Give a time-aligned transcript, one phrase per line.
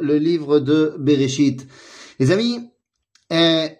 [0.00, 1.66] le livre de Bereshit.
[2.18, 2.70] Les amis,
[3.30, 3.70] eh,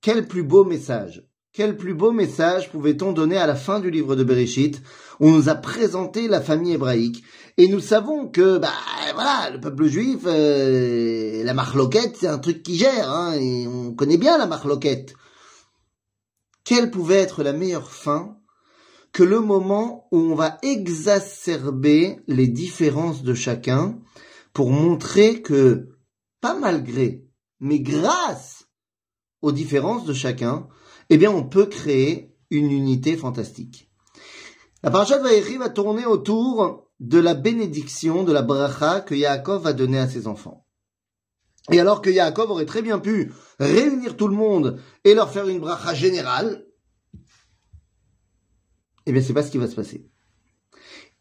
[0.00, 1.22] quel plus beau message
[1.52, 4.82] quel plus beau message pouvait-on donner à la fin du livre de Bereshit
[5.20, 7.24] On nous a présenté la famille hébraïque
[7.56, 8.74] et nous savons que bah
[9.14, 14.18] voilà le peuple juif, euh, la marloquette c'est un truc qui gère hein, on connaît
[14.18, 15.14] bien la marloquette.
[16.62, 18.36] Quelle pouvait être la meilleure fin
[19.14, 23.98] que le moment où on va exacerber les différences de chacun
[24.56, 25.98] pour montrer que,
[26.40, 27.26] pas malgré,
[27.60, 28.64] mais grâce
[29.42, 30.66] aux différences de chacun,
[31.10, 33.92] eh bien, on peut créer une unité fantastique.
[34.82, 39.62] La paracha de Vaïri va tourner autour de la bénédiction, de la bracha que Yaakov
[39.62, 40.66] va donner à ses enfants.
[41.70, 45.48] Et alors que Yaakov aurait très bien pu réunir tout le monde et leur faire
[45.48, 46.66] une bracha générale,
[49.04, 50.08] eh bien, c'est pas ce qui va se passer.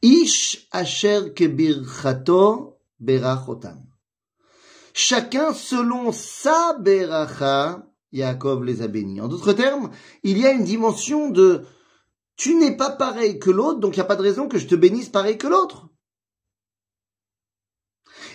[0.01, 2.74] Ish asher kebirchato
[3.05, 3.83] berachotam.
[4.93, 9.21] Chacun selon sa beracha, Yaakov les a bénis.
[9.21, 9.91] En d'autres termes,
[10.23, 11.65] il y a une dimension de
[12.37, 14.67] tu n'es pas pareil que l'autre, donc il n'y a pas de raison que je
[14.67, 15.89] te bénisse pareil que l'autre.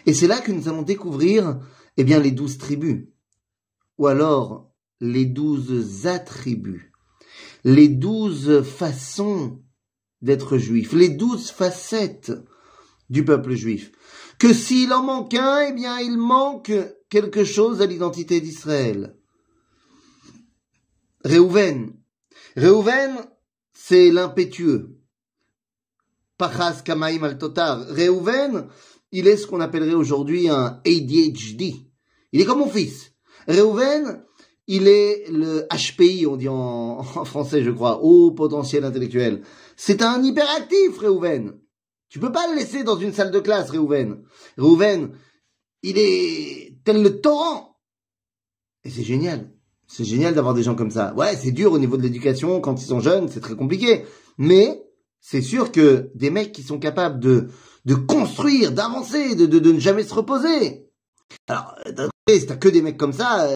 [0.07, 1.61] Et c'est là que nous allons découvrir,
[1.97, 3.09] eh bien, les douze tribus.
[3.99, 6.91] Ou alors, les douze attributs
[7.65, 9.63] les douze façons
[10.23, 12.33] d'être juif, les douze facettes
[13.09, 13.93] du peuple juif.
[14.41, 16.73] Que s'il en manque un, eh bien, il manque
[17.11, 19.15] quelque chose à l'identité d'Israël.
[21.23, 21.93] Réhouven.
[22.57, 23.19] Réhouven,
[23.75, 24.97] c'est l'impétueux.
[26.39, 27.87] Pachas Kamaim al-Totar.
[27.89, 28.69] Réhouven,
[29.13, 31.75] il est ce qu'on appellerait aujourd'hui un ADHD.
[32.33, 33.13] Il est comme mon fils.
[33.47, 34.25] Réhouven,
[34.67, 39.43] il est le HPI, on dit en, français, je crois, haut potentiel intellectuel.
[39.77, 41.61] C'est un hyperactif, Réhouven.
[42.11, 44.23] Tu peux pas le laisser dans une salle de classe, Réhouven.
[44.59, 45.13] Réhouven,
[45.83, 47.79] il est tel le torrent.
[48.85, 49.53] Et c'est génial.
[49.87, 51.15] C'est génial d'avoir des gens comme ça.
[51.15, 54.05] Ouais, c'est dur au niveau de l'éducation quand ils sont jeunes, c'est très compliqué.
[54.39, 54.83] Mais
[55.21, 57.49] c'est sûr que des mecs qui sont capables de,
[57.85, 60.89] de construire, d'avancer, de, de, de ne jamais se reposer.
[61.47, 61.77] Alors,
[62.29, 63.55] si t'as que des mecs comme ça,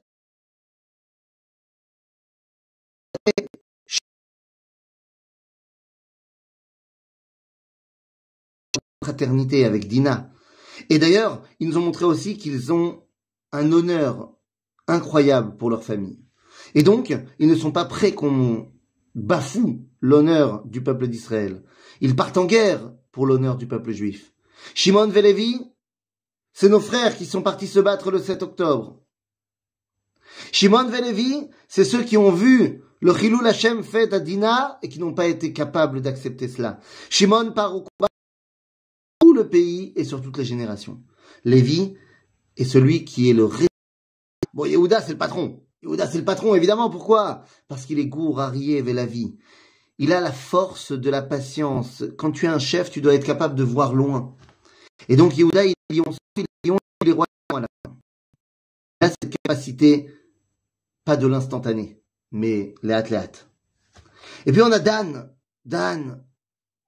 [9.04, 10.30] fraternité avec Dina.
[10.88, 13.02] Et d'ailleurs, ils nous ont montré aussi qu'ils ont
[13.52, 14.32] un honneur
[14.88, 16.24] incroyable pour leur famille.
[16.74, 18.72] Et donc, ils ne sont pas prêts qu'on
[19.14, 21.62] bafoue l'honneur du peuple d'Israël.
[22.00, 24.32] Ils partent en guerre pour l'honneur du peuple juif.
[24.74, 25.60] Shimon Velevi,
[26.52, 29.00] c'est nos frères qui sont partis se battre le 7 octobre.
[30.50, 34.98] Shimon Velevi, c'est ceux qui ont vu le Chilou Hashem fait à Dina et qui
[34.98, 36.80] n'ont pas été capables d'accepter cela.
[37.10, 38.08] Shimon part au combat
[39.48, 41.02] pays et sur toutes les générations.
[41.44, 41.94] Lévi
[42.56, 43.48] est celui qui est le
[44.54, 45.64] Bon, Yehuda, c'est le patron.
[45.82, 46.88] Yehuda, c'est le patron, évidemment.
[46.88, 47.44] Pourquoi?
[47.66, 49.36] Parce qu'il est gour, arié, la vie.
[49.98, 52.04] Il a la force de la patience.
[52.16, 54.36] Quand tu es un chef, tu dois être capable de voir loin.
[55.08, 56.04] Et donc, Yehuda, il est lion,
[57.02, 57.26] il est roi.
[57.52, 57.66] Il
[59.00, 60.08] a cette capacité,
[61.04, 62.00] pas de l'instantané,
[62.30, 63.48] mais les athlètes.
[64.46, 65.34] Et puis, on a Dan.
[65.64, 66.24] Dan.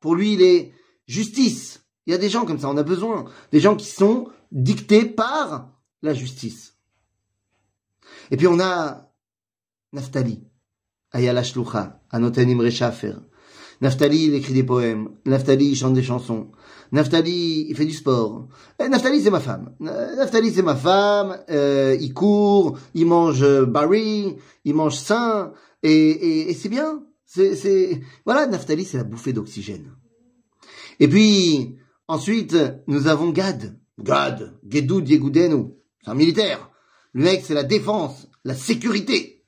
[0.00, 0.72] Pour lui, il est
[1.08, 1.82] justice.
[2.06, 3.24] Il y a des gens comme ça, on a besoin.
[3.52, 5.72] Des gens qui sont dictés par
[6.02, 6.76] la justice.
[8.30, 9.12] Et puis on a
[9.92, 10.44] Naftali,
[11.12, 12.70] Ayala Shlucha, Anoten Imre
[13.80, 15.10] Naftali, il écrit des poèmes.
[15.26, 16.50] Naftali, il chante des chansons.
[16.92, 18.48] Naftali, il fait du sport.
[18.82, 19.74] Et Naftali, c'est ma femme.
[19.80, 21.36] Naftali, c'est ma femme.
[21.50, 25.52] Euh, il court, il mange Barry, il mange sain.
[25.82, 27.02] Et, et, c'est bien.
[27.26, 29.90] C'est, voilà, Naftali, c'est la bouffée d'oxygène.
[31.00, 31.76] Et puis,
[32.08, 32.56] Ensuite,
[32.86, 33.78] nous avons Gad.
[33.98, 35.72] Gad, Gedou Yegoudenu.
[36.02, 36.70] C'est un militaire.
[37.12, 39.44] Le mec, c'est la défense, la sécurité.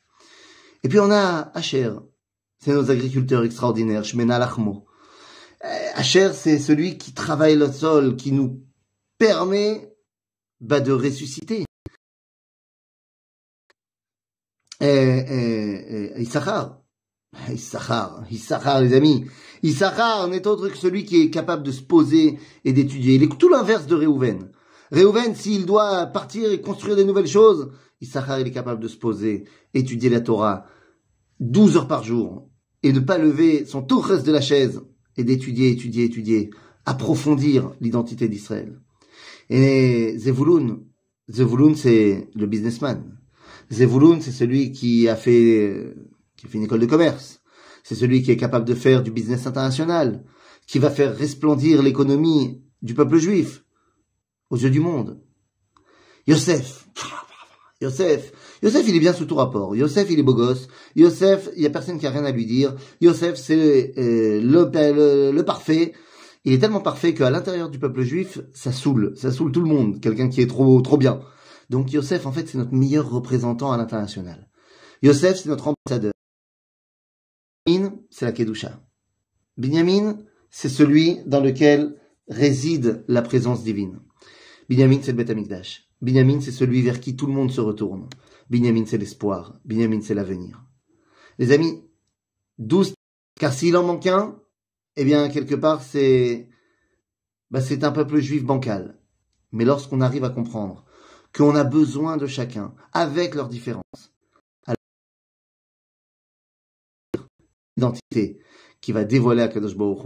[0.82, 1.92] Et puis on a Asher.
[2.58, 4.04] C'est nos agriculteurs extraordinaires.
[4.04, 4.86] Shmena Lachmo.
[5.64, 8.64] Euh, Asher, c'est celui qui travaille le sol, qui nous
[9.18, 9.94] permet
[10.60, 11.64] bah, de ressusciter.
[14.80, 16.80] Et, et Issachar.
[17.52, 19.24] Issachar, Issachar, les amis.
[19.62, 23.14] Issachar n'est autre que celui qui est capable de se poser et d'étudier.
[23.14, 24.50] Il est tout l'inverse de Réhouven.
[24.90, 27.70] Réhouven, s'il doit partir et construire des nouvelles choses,
[28.00, 29.44] Issachar, il est capable de se poser,
[29.74, 30.66] étudier la Torah
[31.40, 32.48] 12 heures par jour
[32.82, 34.80] et ne pas lever son reste de la chaise
[35.16, 36.50] et d'étudier, étudier, étudier,
[36.86, 38.80] approfondir l'identité d'Israël.
[39.50, 40.80] Et Zevulun,
[41.30, 43.18] Zevulun, c'est le businessman.
[43.70, 45.94] Zevulun, c'est celui qui a fait,
[46.38, 47.40] qui a fait une école de commerce
[47.88, 50.22] c'est celui qui est capable de faire du business international,
[50.66, 53.64] qui va faire resplendir l'économie du peuple juif
[54.50, 55.22] aux yeux du monde.
[56.26, 56.86] Yosef.
[57.80, 58.32] Yosef.
[58.62, 59.74] Yosef, il est bien sous tout rapport.
[59.74, 60.68] Yosef, il est beau gosse.
[60.96, 62.74] Yosef, il y a personne qui a rien à lui dire.
[63.00, 65.94] Yosef, c'est euh, le, le, parfait.
[66.44, 69.14] Il est tellement parfait qu'à l'intérieur du peuple juif, ça saoule.
[69.16, 69.98] Ça saoule tout le monde.
[70.00, 71.20] Quelqu'un qui est trop, trop bien.
[71.70, 74.50] Donc Yosef, en fait, c'est notre meilleur représentant à l'international.
[75.02, 76.12] Yosef, c'est notre ambassadeur.
[78.10, 78.80] C'est la Kedusha.
[79.58, 80.18] Binyamin,
[80.48, 84.00] c'est celui dans lequel réside la présence divine.
[84.70, 85.86] Binyamin, c'est le Beth Amikdash.
[86.00, 88.08] Binyamin, c'est celui vers qui tout le monde se retourne.
[88.48, 89.60] Binyamin, c'est l'espoir.
[89.66, 90.64] Binyamin, c'est l'avenir.
[91.38, 91.84] Les amis,
[92.58, 92.94] douze,
[93.38, 94.40] car s'il en manque un,
[94.96, 96.48] eh bien, quelque part, c'est,
[97.50, 98.98] bah, c'est un peuple juif bancal.
[99.52, 100.86] Mais lorsqu'on arrive à comprendre
[101.36, 104.14] qu'on a besoin de chacun, avec leurs différences,
[107.78, 108.38] identité
[108.80, 110.04] qui va dévoiler à Kadosh Baruch